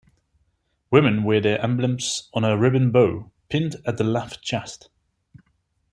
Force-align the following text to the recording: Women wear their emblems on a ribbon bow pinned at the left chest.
Women 0.89 1.21
wear 1.21 1.39
their 1.41 1.61
emblems 1.61 2.27
on 2.33 2.43
a 2.43 2.57
ribbon 2.57 2.91
bow 2.91 3.29
pinned 3.49 3.75
at 3.85 3.97
the 3.99 4.03
left 4.03 4.41
chest. 4.41 4.89